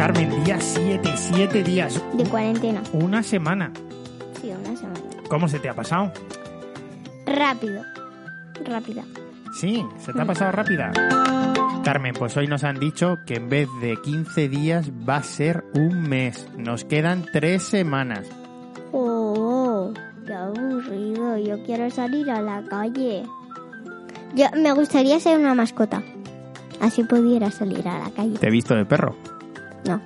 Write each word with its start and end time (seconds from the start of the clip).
Carmen, 0.00 0.30
día 0.44 0.58
7, 0.58 1.10
7 1.14 1.62
días. 1.62 2.02
De 2.14 2.24
cuarentena. 2.24 2.82
Una 2.94 3.22
semana. 3.22 3.70
Sí, 4.40 4.48
una 4.48 4.74
semana. 4.74 4.98
¿Cómo 5.28 5.46
se 5.46 5.58
te 5.58 5.68
ha 5.68 5.74
pasado? 5.74 6.10
Rápido. 7.26 7.82
Rápida. 8.64 9.04
Sí, 9.52 9.84
se 9.98 10.14
te 10.14 10.22
ha 10.22 10.24
pasado 10.24 10.52
rápida. 10.52 10.90
Carmen, 11.84 12.14
pues 12.18 12.34
hoy 12.38 12.46
nos 12.46 12.64
han 12.64 12.80
dicho 12.80 13.18
que 13.26 13.34
en 13.34 13.50
vez 13.50 13.68
de 13.82 13.98
15 14.02 14.48
días 14.48 14.90
va 15.06 15.16
a 15.16 15.22
ser 15.22 15.66
un 15.74 16.08
mes. 16.08 16.48
Nos 16.56 16.86
quedan 16.86 17.26
tres 17.30 17.62
semanas. 17.62 18.26
Oh, 18.92 19.92
qué 20.26 20.32
aburrido. 20.32 21.36
Yo 21.36 21.62
quiero 21.66 21.90
salir 21.90 22.30
a 22.30 22.40
la 22.40 22.64
calle. 22.70 23.24
Yo 24.34 24.46
me 24.56 24.72
gustaría 24.72 25.20
ser 25.20 25.38
una 25.38 25.54
mascota. 25.54 26.02
Así 26.80 27.04
pudiera 27.04 27.50
salir 27.50 27.86
a 27.86 27.98
la 27.98 28.10
calle. 28.12 28.38
Te 28.38 28.46
he 28.46 28.50
visto 28.50 28.74
de 28.74 28.86
perro. 28.86 29.14
No. 29.86 30.00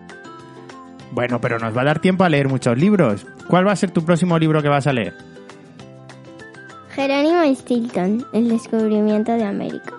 Bueno, 1.13 1.41
pero 1.41 1.59
nos 1.59 1.77
va 1.77 1.83
a 1.83 1.85
dar 1.85 2.01
tiempo 2.01 2.25
a 2.25 2.29
leer 2.29 2.49
muchos 2.49 2.77
libros. 2.77 3.27
¿Cuál 3.49 3.67
va 3.67 3.73
a 3.73 3.77
ser 3.77 3.91
tu 3.91 4.05
próximo 4.05 4.39
libro 4.39 4.63
que 4.63 4.69
vas 4.69 4.87
a 4.87 4.93
leer? 4.93 5.15
Jerónimo 6.91 7.43
Stilton, 7.55 8.25
El 8.33 8.49
descubrimiento 8.49 9.33
de 9.33 9.45
América. 9.45 9.95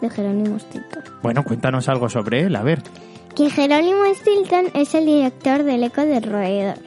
De 0.00 0.10
Jerónimo 0.10 0.58
Stilton. 0.58 1.02
Bueno, 1.22 1.44
cuéntanos 1.44 1.88
algo 1.88 2.08
sobre 2.08 2.40
él, 2.42 2.56
a 2.56 2.62
ver. 2.62 2.82
Que 3.36 3.50
Jerónimo 3.50 4.02
Stilton 4.14 4.66
es 4.74 4.94
el 4.94 5.06
director 5.06 5.62
del 5.62 5.84
Eco 5.84 6.02
del 6.02 6.22
Roedor, 6.22 6.78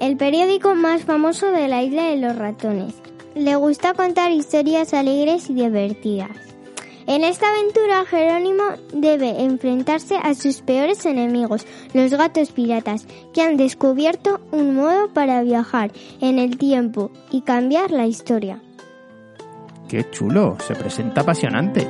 el 0.00 0.16
periódico 0.16 0.74
más 0.74 1.04
famoso 1.04 1.50
de 1.50 1.68
la 1.68 1.82
isla 1.82 2.04
de 2.04 2.16
los 2.16 2.36
ratones. 2.36 2.94
Le 3.34 3.56
gusta 3.56 3.94
contar 3.94 4.30
historias 4.30 4.94
alegres 4.94 5.50
y 5.50 5.54
divertidas. 5.54 6.30
En 7.06 7.22
esta 7.22 7.50
aventura, 7.50 8.06
Jerónimo 8.06 8.62
debe 8.94 9.44
enfrentarse 9.44 10.16
a 10.16 10.34
sus 10.34 10.62
peores 10.62 11.04
enemigos, 11.04 11.66
los 11.92 12.10
gatos 12.12 12.50
piratas, 12.50 13.06
que 13.34 13.42
han 13.42 13.58
descubierto 13.58 14.40
un 14.52 14.74
modo 14.74 15.12
para 15.12 15.42
viajar 15.42 15.92
en 16.22 16.38
el 16.38 16.56
tiempo 16.56 17.10
y 17.30 17.42
cambiar 17.42 17.90
la 17.90 18.06
historia. 18.06 18.60
Qué 19.86 20.08
chulo, 20.10 20.56
se 20.66 20.74
presenta 20.74 21.20
apasionante. 21.20 21.86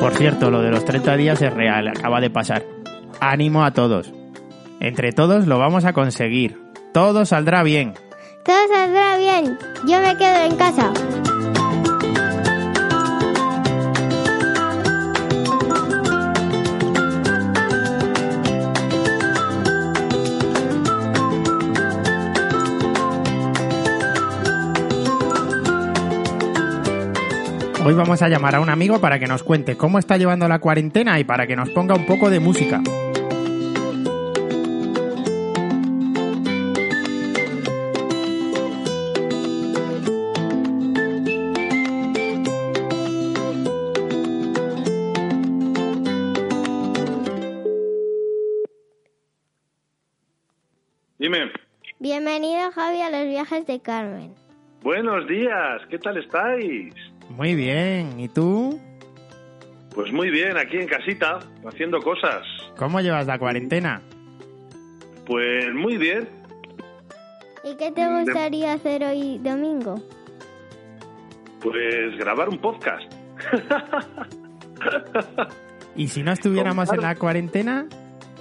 Por 0.00 0.14
cierto, 0.14 0.50
lo 0.50 0.62
de 0.62 0.70
los 0.70 0.84
30 0.86 1.16
días 1.18 1.42
es 1.42 1.52
real, 1.52 1.88
acaba 1.88 2.22
de 2.22 2.30
pasar. 2.30 2.64
Ánimo 3.20 3.64
a 3.64 3.72
todos. 3.72 4.14
Entre 4.80 5.12
todos 5.12 5.46
lo 5.46 5.58
vamos 5.58 5.84
a 5.84 5.92
conseguir. 5.92 6.58
Todo 6.94 7.26
saldrá 7.26 7.62
bien. 7.62 7.92
Todo 8.44 8.56
saldrá 8.72 9.18
bien. 9.18 9.58
Yo 9.86 10.00
me 10.00 10.16
quedo 10.16 10.44
en 10.44 10.56
casa. 10.56 10.92
Hoy 27.84 27.94
vamos 27.94 28.22
a 28.22 28.28
llamar 28.28 28.54
a 28.54 28.60
un 28.60 28.70
amigo 28.70 29.00
para 29.00 29.18
que 29.18 29.26
nos 29.26 29.42
cuente 29.42 29.76
cómo 29.76 29.98
está 29.98 30.16
llevando 30.16 30.48
la 30.48 30.60
cuarentena 30.60 31.18
y 31.18 31.24
para 31.24 31.46
que 31.46 31.56
nos 31.56 31.70
ponga 31.70 31.94
un 31.94 32.06
poco 32.06 32.30
de 32.30 32.40
música. 32.40 32.80
Bienvenido 52.70 52.72
Javi 52.72 53.02
a 53.02 53.10
los 53.10 53.28
viajes 53.28 53.66
de 53.66 53.80
Carmen. 53.80 54.34
Buenos 54.82 55.26
días, 55.26 55.82
¿qué 55.88 55.98
tal 55.98 56.18
estáis? 56.18 56.94
Muy 57.28 57.54
bien, 57.54 58.18
¿y 58.18 58.28
tú? 58.28 58.78
Pues 59.94 60.12
muy 60.12 60.30
bien, 60.30 60.56
aquí 60.56 60.76
en 60.76 60.86
casita, 60.86 61.40
haciendo 61.66 62.00
cosas. 62.00 62.42
¿Cómo 62.76 63.00
llevas 63.00 63.26
la 63.26 63.38
cuarentena? 63.38 64.02
Pues 65.26 65.72
muy 65.74 65.96
bien. 65.96 66.28
¿Y 67.64 67.76
qué 67.76 67.90
te 67.92 68.06
gustaría 68.06 68.74
hacer 68.74 69.04
hoy 69.04 69.38
domingo? 69.38 69.96
Pues 71.62 72.16
grabar 72.18 72.48
un 72.48 72.58
podcast. 72.58 73.12
¿Y 75.96 76.08
si 76.08 76.22
no 76.22 76.32
estuviéramos 76.32 76.92
en 76.92 77.00
la 77.00 77.14
cuarentena? 77.16 77.86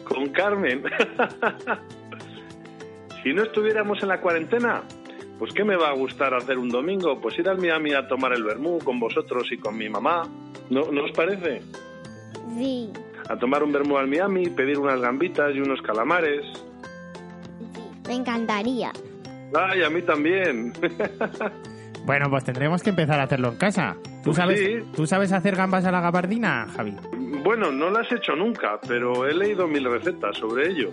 Con 0.04 0.30
Carmen. 0.30 0.84
si 3.24 3.34
no 3.34 3.44
estuviéramos 3.44 4.02
en 4.02 4.10
la 4.10 4.20
cuarentena, 4.22 4.84
pues 5.38 5.54
¿qué 5.54 5.64
me 5.64 5.76
va 5.76 5.90
a 5.90 5.94
gustar 5.94 6.34
hacer 6.34 6.58
un 6.58 6.70
domingo? 6.70 7.20
Pues 7.22 7.38
ir 7.40 7.48
al 7.50 7.58
Miami 7.60 7.94
a 7.94 8.08
tomar 8.08 8.34
el 8.34 8.44
vermú 8.44 8.80
con 8.80 9.00
vosotros 9.00 9.48
y 9.52 9.58
con 9.58 9.78
mi 9.78 9.90
mamá. 9.90 10.24
¿No, 10.70 10.92
¿no 10.92 11.04
os 11.06 11.12
parece? 11.12 11.62
Sí. 12.58 12.92
A 13.30 13.38
tomar 13.38 13.64
un 13.64 13.72
vermú 13.72 13.98
al 13.98 14.08
Miami, 14.08 14.50
pedir 14.50 14.78
unas 14.80 15.00
gambitas 15.00 15.54
y 15.56 15.60
unos 15.60 15.82
calamares. 15.82 16.46
Me 18.08 18.16
encantaría. 18.16 18.92
Ay, 19.56 19.84
a 19.84 19.90
mí 19.90 20.02
también. 20.02 20.74
Bueno, 22.06 22.28
pues 22.30 22.44
tendremos 22.44 22.82
que 22.82 22.90
empezar 22.90 23.20
a 23.20 23.24
hacerlo 23.24 23.50
en 23.50 23.58
casa. 23.58 23.96
¿Tú 24.24 24.32
Pues 24.32 24.38
sabes, 24.38 24.60
sí. 24.60 24.78
¿tú 24.96 25.06
sabes 25.06 25.32
hacer 25.32 25.56
gambas 25.56 25.86
a 25.86 25.92
la 25.92 26.02
gabardina, 26.02 26.66
Javi? 26.76 26.96
Bueno, 27.44 27.72
no 27.72 27.92
las 27.92 28.12
he 28.12 28.16
hecho 28.16 28.36
nunca, 28.36 28.80
pero 28.88 29.28
he 29.28 29.34
leído 29.36 29.68
mil 29.68 29.84
recetas 29.84 30.36
sobre 30.38 30.70
ello. 30.70 30.90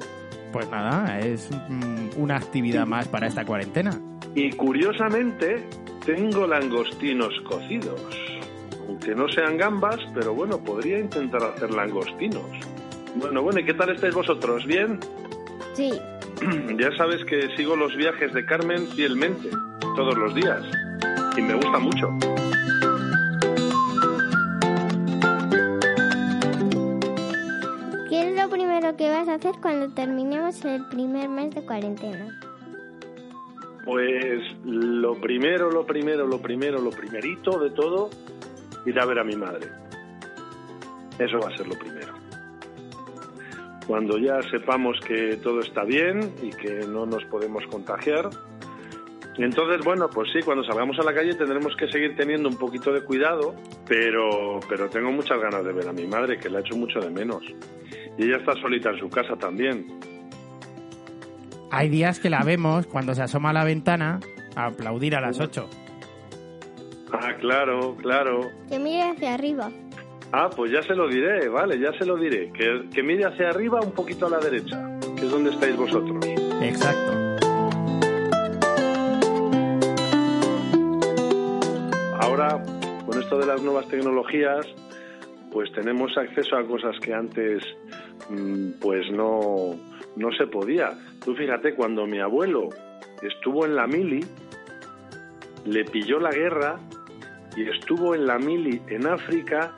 Pues 0.52 0.68
nada, 0.70 1.18
es 1.20 1.50
mm, 1.68 2.20
una 2.20 2.36
actividad 2.36 2.86
más 2.86 3.08
para 3.08 3.26
esta 3.26 3.44
cuarentena. 3.44 3.98
Y 4.34 4.50
curiosamente, 4.52 5.64
tengo 6.04 6.46
langostinos 6.46 7.34
cocidos. 7.48 8.00
Aunque 8.88 9.14
no 9.14 9.28
sean 9.28 9.56
gambas, 9.56 9.98
pero 10.14 10.34
bueno, 10.34 10.58
podría 10.58 10.98
intentar 10.98 11.42
hacer 11.42 11.72
langostinos. 11.72 12.46
Bueno, 13.16 13.42
bueno, 13.42 13.60
¿y 13.60 13.64
qué 13.64 13.74
tal 13.74 13.90
estáis 13.90 14.14
vosotros? 14.14 14.64
¿Bien? 14.66 15.00
Sí. 15.74 15.92
Ya 16.78 16.94
sabes 16.98 17.24
que 17.24 17.48
sigo 17.56 17.74
los 17.76 17.96
viajes 17.96 18.32
de 18.34 18.44
Carmen 18.44 18.86
fielmente, 18.88 19.48
todos 19.96 20.16
los 20.18 20.34
días. 20.34 20.62
Y 21.36 21.40
me 21.40 21.54
gusta 21.54 21.78
mucho. 21.78 22.45
Lo 28.36 28.50
primero 28.50 28.96
que 28.96 29.08
vas 29.08 29.28
a 29.28 29.34
hacer 29.34 29.54
cuando 29.62 29.92
terminemos 29.94 30.62
el 30.64 30.86
primer 30.88 31.28
mes 31.28 31.54
de 31.54 31.64
cuarentena? 31.64 32.38
Pues 33.84 34.42
lo 34.64 35.14
primero, 35.20 35.70
lo 35.70 35.86
primero, 35.86 36.26
lo 36.26 36.38
primero, 36.40 36.78
lo 36.80 36.90
primerito 36.90 37.58
de 37.58 37.70
todo, 37.70 38.10
ir 38.84 39.00
a 39.00 39.06
ver 39.06 39.20
a 39.20 39.24
mi 39.24 39.36
madre. 39.36 39.68
Eso 41.18 41.38
va 41.38 41.48
a 41.48 41.56
ser 41.56 41.66
lo 41.66 41.78
primero. 41.78 42.14
Cuando 43.86 44.18
ya 44.18 44.42
sepamos 44.50 44.98
que 45.06 45.36
todo 45.36 45.60
está 45.60 45.84
bien 45.84 46.34
y 46.42 46.50
que 46.50 46.86
no 46.86 47.06
nos 47.06 47.24
podemos 47.26 47.64
contagiar, 47.68 48.28
entonces, 49.44 49.84
bueno, 49.84 50.08
pues 50.08 50.30
sí, 50.32 50.40
cuando 50.42 50.64
salgamos 50.64 50.98
a 50.98 51.02
la 51.02 51.12
calle 51.12 51.34
tendremos 51.34 51.76
que 51.76 51.88
seguir 51.88 52.16
teniendo 52.16 52.48
un 52.48 52.56
poquito 52.56 52.92
de 52.92 53.02
cuidado, 53.02 53.54
pero, 53.86 54.60
pero 54.68 54.88
tengo 54.88 55.12
muchas 55.12 55.38
ganas 55.40 55.64
de 55.64 55.72
ver 55.72 55.88
a 55.88 55.92
mi 55.92 56.06
madre, 56.06 56.38
que 56.38 56.48
la 56.48 56.60
echo 56.60 56.76
mucho 56.76 57.00
de 57.00 57.10
menos. 57.10 57.42
Y 58.16 58.24
ella 58.24 58.38
está 58.38 58.54
solita 58.54 58.90
en 58.90 58.98
su 58.98 59.10
casa 59.10 59.36
también. 59.36 59.86
Hay 61.70 61.88
días 61.90 62.18
que 62.18 62.30
la 62.30 62.42
vemos 62.42 62.86
cuando 62.86 63.14
se 63.14 63.22
asoma 63.22 63.50
a 63.50 63.52
la 63.52 63.64
ventana 63.64 64.20
a 64.54 64.66
aplaudir 64.66 65.14
a 65.16 65.20
las 65.20 65.38
8. 65.38 65.68
Ah, 67.12 67.34
claro, 67.38 67.96
claro. 67.96 68.40
Que 68.68 68.78
mire 68.78 69.02
hacia 69.02 69.34
arriba. 69.34 69.70
Ah, 70.32 70.48
pues 70.54 70.72
ya 70.72 70.82
se 70.82 70.94
lo 70.94 71.08
diré, 71.08 71.48
vale, 71.48 71.78
ya 71.78 71.92
se 71.98 72.06
lo 72.06 72.16
diré. 72.16 72.50
Que, 72.52 72.88
que 72.92 73.02
mire 73.02 73.26
hacia 73.26 73.50
arriba 73.50 73.80
un 73.80 73.92
poquito 73.92 74.26
a 74.26 74.30
la 74.30 74.38
derecha, 74.38 74.98
que 75.16 75.26
es 75.26 75.30
donde 75.30 75.50
estáis 75.50 75.76
vosotros. 75.76 76.24
Exacto. 76.62 77.25
Con 83.16 83.22
esto 83.22 83.38
de 83.38 83.46
las 83.46 83.62
nuevas 83.62 83.88
tecnologías, 83.88 84.66
pues 85.50 85.72
tenemos 85.72 86.18
acceso 86.18 86.54
a 86.54 86.66
cosas 86.66 87.00
que 87.00 87.14
antes 87.14 87.62
mm, 88.28 88.72
pues 88.78 89.10
no, 89.10 89.74
no 90.16 90.32
se 90.36 90.46
podía. 90.46 90.92
Tú 91.24 91.34
fíjate, 91.34 91.74
cuando 91.74 92.06
mi 92.06 92.20
abuelo 92.20 92.68
estuvo 93.22 93.64
en 93.64 93.74
la 93.74 93.86
mili, 93.86 94.22
le 95.64 95.84
pilló 95.86 96.20
la 96.20 96.30
guerra 96.30 96.78
y 97.56 97.62
estuvo 97.70 98.14
en 98.14 98.26
la 98.26 98.38
mili 98.38 98.82
en 98.88 99.06
África 99.06 99.72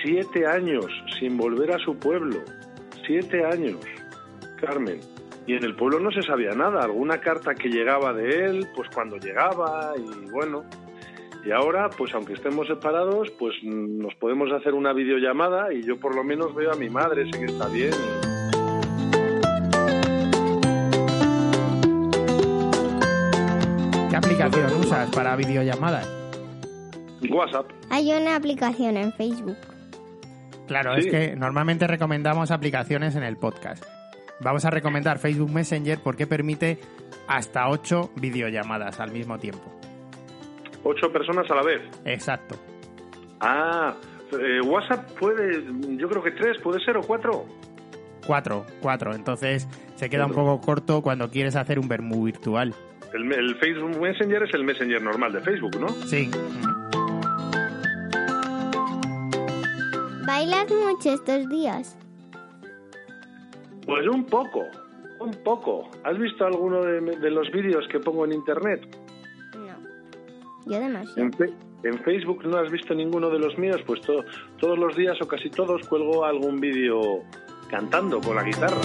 siete 0.00 0.46
años 0.46 0.86
sin 1.18 1.36
volver 1.36 1.72
a 1.72 1.78
su 1.78 1.98
pueblo. 1.98 2.38
Siete 3.04 3.44
años, 3.44 3.80
Carmen. 4.60 5.00
Y 5.44 5.54
en 5.54 5.64
el 5.64 5.74
pueblo 5.74 5.98
no 5.98 6.12
se 6.12 6.22
sabía 6.22 6.52
nada. 6.52 6.84
Alguna 6.84 7.18
carta 7.18 7.52
que 7.52 7.68
llegaba 7.68 8.12
de 8.12 8.44
él, 8.44 8.68
pues 8.76 8.88
cuando 8.94 9.16
llegaba 9.16 9.92
y 9.98 10.30
bueno. 10.30 10.62
Y 11.46 11.52
ahora, 11.52 11.88
pues 11.90 12.12
aunque 12.14 12.32
estemos 12.32 12.66
separados, 12.66 13.30
pues 13.38 13.54
nos 13.62 14.14
podemos 14.16 14.50
hacer 14.52 14.74
una 14.74 14.92
videollamada 14.92 15.72
y 15.72 15.82
yo 15.84 15.98
por 16.00 16.16
lo 16.16 16.24
menos 16.24 16.52
veo 16.56 16.72
a 16.72 16.74
mi 16.76 16.90
madre, 16.90 17.24
sé 17.30 17.38
que 17.38 17.44
está 17.44 17.68
bien. 17.68 17.92
¿Qué 24.10 24.16
aplicación 24.16 24.72
usas 24.80 25.10
para 25.10 25.36
videollamadas? 25.36 26.08
WhatsApp. 27.30 27.66
Hay 27.90 28.12
una 28.12 28.36
aplicación 28.36 28.96
en 28.96 29.12
Facebook. 29.12 29.56
Claro, 30.68 30.94
Sí. 30.94 31.00
es 31.00 31.06
que 31.06 31.36
normalmente 31.36 31.86
recomendamos 31.86 32.50
aplicaciones 32.50 33.16
en 33.16 33.22
el 33.22 33.36
podcast. 33.36 33.84
Vamos 34.40 34.64
a 34.64 34.70
recomendar 34.70 35.18
Facebook 35.18 35.50
Messenger 35.50 35.98
porque 36.02 36.26
permite 36.26 36.78
hasta 37.26 37.68
8 37.68 38.10
videollamadas 38.16 39.00
al 39.00 39.10
mismo 39.12 39.38
tiempo. 39.38 39.72
Ocho 40.84 41.12
personas 41.12 41.50
a 41.50 41.54
la 41.54 41.62
vez. 41.62 41.82
Exacto. 42.04 42.56
Ah, 43.40 43.94
eh, 44.32 44.60
WhatsApp 44.60 45.10
puede, 45.18 45.64
yo 45.96 46.08
creo 46.08 46.22
que 46.22 46.30
tres, 46.32 46.58
puede 46.62 46.84
ser, 46.84 46.96
o 46.96 47.02
cuatro. 47.02 47.44
Cuatro, 48.26 48.64
cuatro. 48.80 49.14
Entonces 49.14 49.68
se 49.94 50.10
queda 50.10 50.26
un 50.26 50.32
poco 50.32 50.60
corto 50.60 51.02
cuando 51.02 51.30
quieres 51.30 51.56
hacer 51.56 51.78
un 51.78 51.88
vermú 51.88 52.24
virtual. 52.24 52.74
El, 53.14 53.32
el 53.32 53.56
Facebook 53.56 54.00
Messenger 54.00 54.42
es 54.42 54.54
el 54.54 54.64
Messenger 54.64 55.02
normal 55.02 55.32
de 55.32 55.40
Facebook, 55.40 55.78
¿no? 55.80 55.88
Sí. 55.88 56.30
¿Bailas 60.26 60.66
mucho 60.70 61.14
estos 61.14 61.48
días? 61.48 61.96
Pues 63.86 64.08
un 64.08 64.26
poco, 64.26 64.62
un 65.20 65.30
poco. 65.44 65.88
¿Has 66.02 66.18
visto 66.18 66.44
alguno 66.44 66.82
de, 66.82 67.00
de 67.00 67.30
los 67.30 67.48
vídeos 67.52 67.86
que 67.92 68.00
pongo 68.00 68.24
en 68.24 68.32
internet? 68.32 68.84
Yo 70.66 70.78
demasiado. 70.80 71.30
En 71.84 71.98
Facebook 72.00 72.44
no 72.44 72.56
has 72.58 72.70
visto 72.70 72.94
ninguno 72.94 73.30
de 73.30 73.38
los 73.38 73.56
míos, 73.58 73.80
pues 73.86 74.00
to- 74.00 74.24
todos 74.58 74.78
los 74.78 74.96
días 74.96 75.16
o 75.22 75.28
casi 75.28 75.48
todos 75.50 75.86
cuelgo 75.88 76.24
algún 76.24 76.58
vídeo 76.58 77.22
cantando 77.70 78.20
con 78.20 78.34
la 78.36 78.42
guitarra. 78.42 78.80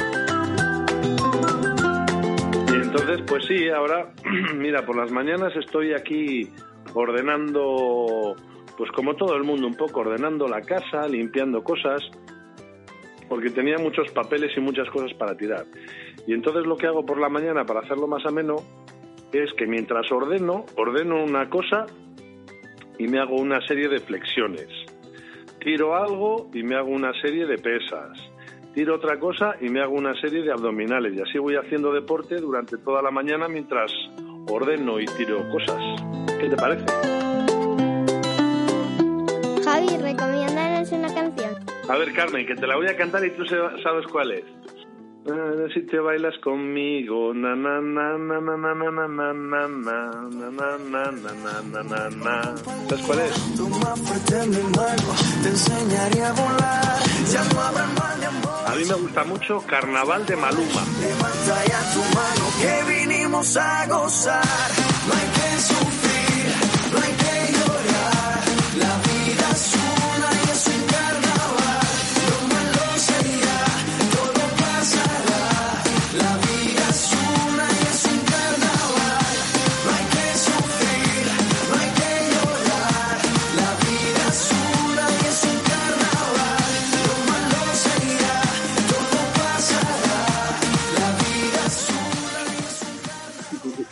Y 2.70 2.74
entonces, 2.76 3.22
pues 3.28 3.46
sí, 3.48 3.70
ahora, 3.70 4.14
mira, 4.56 4.86
por 4.86 4.96
las 4.98 5.12
mañanas 5.12 5.56
estoy 5.56 5.94
aquí 5.94 6.50
ordenando, 6.94 8.36
pues 8.78 8.92
como 8.92 9.16
todo 9.16 9.36
el 9.36 9.44
mundo, 9.44 9.66
un 9.68 9.76
poco 9.76 10.02
ordenando 10.02 10.48
la 10.48 10.62
casa, 10.62 11.08
limpiando 11.08 11.64
cosas, 11.64 12.02
porque 13.30 13.50
tenía 13.50 13.78
muchos 13.78 14.12
papeles 14.12 14.52
y 14.56 14.60
muchas 14.60 14.90
cosas 14.90 15.14
para 15.18 15.36
tirar. 15.36 15.66
Y 16.28 16.34
entonces 16.34 16.66
lo 16.66 16.76
que 16.78 16.88
hago 16.88 17.06
por 17.06 17.20
la 17.20 17.30
mañana 17.30 17.66
para 17.66 17.80
hacerlo 17.80 18.08
más 18.08 18.26
ameno 18.26 18.58
es 19.34 19.54
que 19.54 19.66
mientras 19.66 20.12
ordeno, 20.12 20.66
ordeno 20.76 21.24
una 21.24 21.50
cosa 21.50 21.86
y 22.98 23.08
me 23.08 23.20
hago 23.20 23.36
una 23.36 23.66
serie 23.66 23.88
de 23.88 24.00
flexiones. 24.00 24.68
Tiro 25.60 25.96
algo 25.96 26.50
y 26.54 26.64
me 26.64 26.76
hago 26.76 26.90
una 26.90 27.14
serie 27.22 27.46
de 27.46 27.58
pesas. 27.58 28.18
Tiro 28.74 28.96
otra 28.96 29.20
cosa 29.20 29.56
y 29.60 29.70
me 29.70 29.82
hago 29.82 29.94
una 29.94 30.14
serie 30.20 30.42
de 30.42 30.52
abdominales. 30.52 31.14
Y 31.14 31.22
así 31.22 31.38
voy 31.38 31.56
haciendo 31.56 31.92
deporte 31.94 32.38
durante 32.38 32.78
toda 32.78 33.02
la 33.02 33.12
mañana 33.12 33.48
mientras 33.48 33.92
ordeno 34.50 35.00
y 35.00 35.06
tiro 35.06 35.48
cosas. 35.50 35.82
¿Qué 36.40 36.50
te 36.50 36.56
parece? 36.56 36.86
Javi, 39.64 39.98
recomiéndanos 39.98 40.92
una 40.92 41.14
canción. 41.14 41.56
A 41.90 41.98
ver, 41.98 42.14
Carmen, 42.14 42.46
que 42.46 42.56
te 42.56 42.66
la 42.66 42.76
voy 42.76 42.88
a 42.88 42.96
cantar 42.96 43.26
y 43.26 43.32
tú 43.32 43.46
sabes 43.46 44.08
cuál 44.12 44.32
es. 44.32 44.46
Ah, 45.30 45.68
Si 45.74 45.82
te 45.86 46.00
bailas 46.00 46.38
conmigo, 46.44 47.34
na 47.34 47.56
na 47.56 47.80
na 47.80 48.18
na 48.18 48.40
na 48.40 48.58
na 48.58 48.74
na 48.74 49.08
na 49.08 49.08
na 49.08 49.34
na 49.34 49.62
na 49.70 50.48
na 50.50 50.78
na 50.92 51.04
na 51.12 51.32
na 51.44 51.62
na 51.62 51.82
na 51.84 52.10
na. 52.10 52.56
¿Sabes 52.90 53.06
cuál 53.06 53.20
es? 53.20 53.36
A 58.68 58.76
mí 58.76 58.86
me 58.86 58.94
gusta 58.96 59.24
mucho 59.24 59.62
Carnaval 59.66 60.26
de 60.26 60.36
Maluma. 60.36 60.84
Levanta 61.02 61.66
ya 61.66 61.80
tu 61.94 62.00
mano, 62.16 62.46
que 62.62 62.74
vinimos 62.94 63.58
a 63.58 63.86
gozar. 63.88 64.70
No 65.08 65.14
hay 65.14 65.28
que 65.36 65.62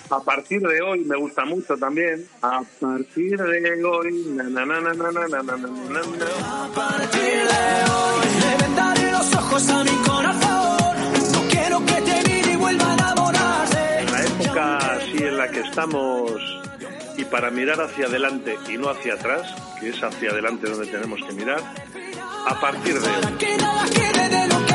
a 0.10 0.20
partir 0.22 0.62
de 0.62 0.82
hoy 0.82 1.04
me 1.06 1.16
gusta 1.18 1.46
mucho 1.46 1.78
también. 1.78 2.28
A 2.42 2.62
partir 2.80 3.38
de 3.38 3.86
hoy, 3.86 4.12
na, 4.36 4.44
na, 4.44 4.66
na, 4.66 4.90
A 4.90 6.70
partir 6.74 7.22
de 7.22 7.92
hoy, 7.92 8.28
le 8.40 8.66
vendaré 8.66 9.12
los 9.12 9.34
ojos 9.36 9.70
a 9.70 9.84
mi 9.84 9.98
corazón. 10.08 11.32
No 11.34 11.42
quiero 11.50 11.86
que 11.86 12.02
te 12.02 12.30
mire 12.30 12.54
y 12.54 12.56
vuelva 12.56 12.92
a 12.92 12.94
enamorarse. 12.94 14.00
En 14.00 14.12
la 14.12 14.24
época 14.24 14.78
así 14.78 15.18
en 15.18 15.38
la 15.38 15.48
que 15.50 15.60
estamos 15.62 16.60
y 17.18 17.26
para 17.26 17.52
mirar 17.52 17.82
hacia 17.82 18.06
adelante 18.06 18.58
y 18.70 18.78
no 18.78 18.90
hacia 18.90 19.16
atrás, 19.16 19.54
que 19.80 19.90
es 19.90 20.02
hacia 20.02 20.32
adelante 20.32 20.70
donde 20.70 20.88
tenemos 20.88 21.20
que 21.28 21.34
mirar, 21.34 21.62
a 22.48 22.60
partir 22.62 23.00
de 23.00 23.08
hoy. 23.10 24.69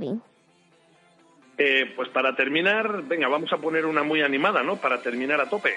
Javi. 0.00 0.20
Eh, 1.58 1.92
pues 1.94 2.08
para 2.08 2.34
terminar, 2.34 3.02
venga, 3.02 3.28
vamos 3.28 3.52
a 3.52 3.58
poner 3.58 3.84
una 3.84 4.02
muy 4.02 4.22
animada, 4.22 4.62
¿no? 4.62 4.76
Para 4.76 5.02
terminar 5.02 5.40
a 5.40 5.50
tope. 5.50 5.76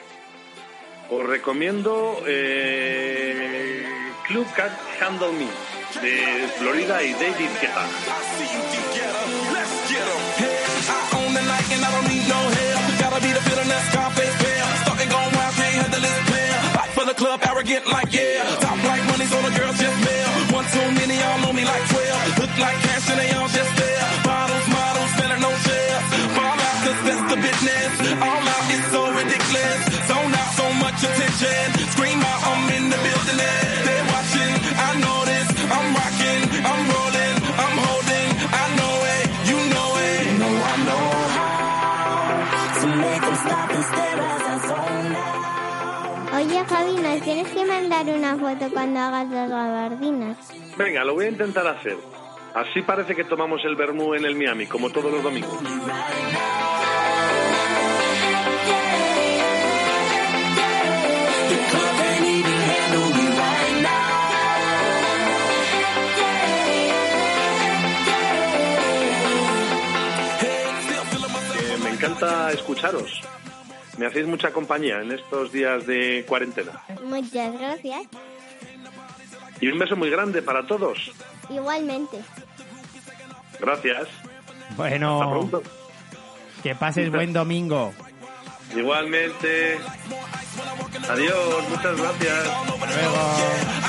Os 1.09 1.25
recomiendo 1.25 2.23
eh, 2.25 3.83
Club 4.27 4.47
Cat 4.55 4.71
Handle 5.01 5.33
Me 5.33 5.47
de 6.01 6.47
Florida 6.57 7.03
y 7.03 7.11
David 7.13 7.49
Guetta. 7.61 7.85
I 10.85 11.15
own 11.15 11.33
the 11.33 11.41
night 11.41 11.71
and 11.71 11.83
much 31.33 31.41
attention. 31.41 31.87
Scream 31.93 32.19
out, 32.21 32.41
I'm 32.45 32.69
in 32.77 32.89
the 32.89 32.97
building. 32.97 33.37
They're 33.85 34.05
watching, 34.13 34.53
I 34.77 34.91
know 35.01 35.19
this. 35.25 35.47
I'm 35.77 35.87
rocking, 35.93 36.41
I'm 36.69 36.81
rolling, 36.93 37.35
I'm 37.63 37.75
holding. 37.85 38.29
I 38.61 38.65
know 38.77 38.95
it, 39.15 39.25
you 39.49 39.57
know 39.73 39.89
it. 40.09 40.23
No, 40.41 40.49
I 40.49 40.75
know 40.87 41.05
how 41.37 42.65
to 42.81 42.87
make 42.87 43.21
them 43.21 43.35
stop 43.35 43.69
and 43.71 43.83
stare 43.83 44.19
as 44.19 44.43
I 44.43 44.57
zone 44.67 45.15
out. 45.15 45.43
Oye, 46.33 46.65
Javi, 46.65 46.95
nos 47.01 47.21
tienes 47.21 47.47
que 47.49 47.65
mandar 47.65 48.05
una 48.07 48.35
foto 48.37 48.69
cuando 48.73 48.99
hagas 48.99 49.29
las 49.29 49.49
gabardinas. 49.49 50.37
Venga, 50.77 51.03
lo 51.03 51.13
voy 51.13 51.25
a 51.25 51.29
intentar 51.29 51.67
hacer. 51.67 51.97
Así 52.55 52.81
parece 52.81 53.15
que 53.15 53.23
tomamos 53.23 53.61
el 53.65 53.75
vermú 53.75 54.13
en 54.13 54.25
el 54.25 54.35
Miami, 54.35 54.67
como 54.67 54.89
todos 54.91 55.11
los 55.11 55.23
domingos. 55.23 55.59
Me 72.03 72.09
encanta 72.09 72.51
escucharos. 72.51 73.21
Me 73.97 74.07
hacéis 74.07 74.27
mucha 74.27 74.51
compañía 74.51 75.01
en 75.01 75.13
estos 75.13 75.53
días 75.53 75.87
de 75.87 76.25
cuarentena. 76.27 76.83
Muchas 77.01 77.57
gracias. 77.57 78.01
Y 79.61 79.69
un 79.69 79.79
beso 79.79 79.95
muy 79.95 80.09
grande 80.09 80.41
para 80.41 80.67
todos. 80.67 81.13
Igualmente. 81.49 82.19
Gracias. 83.57 84.09
Bueno. 84.75 85.21
Hasta 85.21 85.31
pronto. 85.31 85.63
Que 86.61 86.75
pases 86.75 87.09
buen 87.09 87.31
domingo. 87.31 87.93
Igualmente. 88.75 89.77
Adiós, 91.09 91.69
muchas 91.69 91.97
gracias. 91.97 92.47
Hasta. 92.47 93.82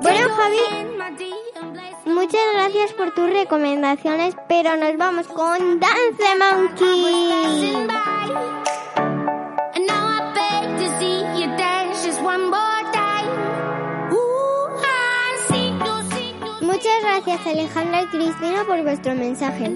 Bueno, 0.00 0.34
Javier. 0.34 0.86
Muchas 2.06 2.40
gracias 2.54 2.92
por 2.94 3.12
tus 3.12 3.30
recomendaciones, 3.30 4.34
pero 4.48 4.76
nos 4.76 4.96
vamos 4.96 5.26
con 5.28 5.80
Dance 5.80 6.38
Monkey. 6.38 7.86
Gracias 17.26 17.54
Alejandra 17.54 18.02
y 18.02 18.06
Cristina 18.06 18.62
por 18.64 18.80
vuestro 18.84 19.12
mensaje. 19.16 19.74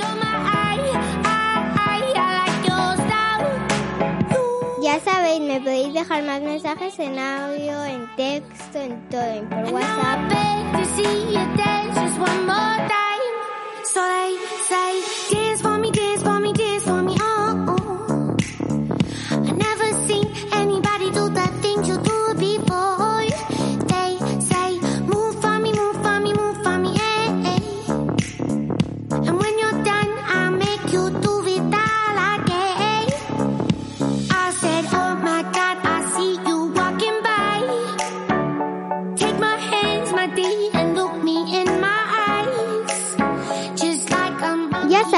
Ya 4.81 5.01
sabéis, 5.01 5.41
me 5.41 5.59
podéis 5.59 5.93
dejar 5.93 6.23
más 6.23 6.41
mensajes 6.43 6.97
en 7.01 7.19
audio, 7.19 7.85
en 7.87 8.09
texto, 8.15 8.79
en 8.79 9.09
todo, 9.09 9.21
en 9.23 9.49
por 9.49 9.73
WhatsApp. 9.73 10.31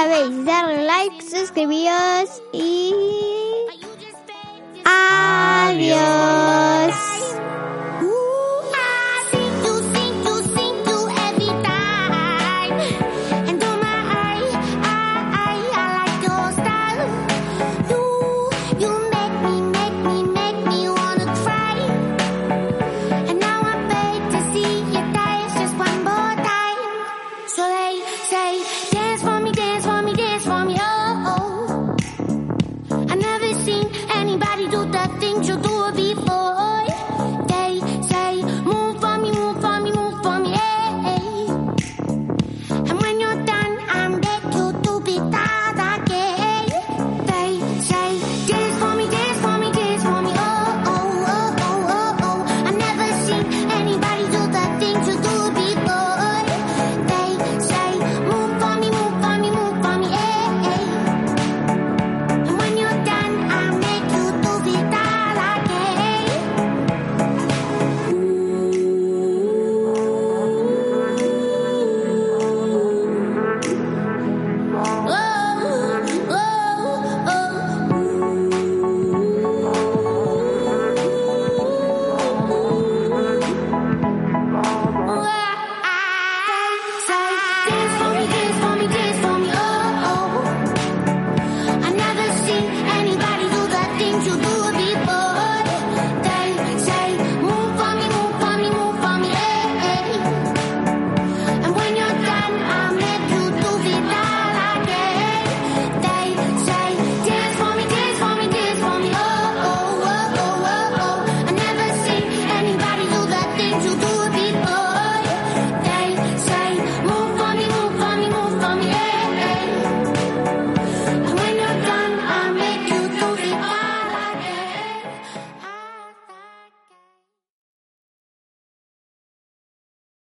sabéis, 0.02 0.44
dar 0.44 0.66
like, 0.66 1.22
suscribiros 1.22 2.42
y 2.52 3.21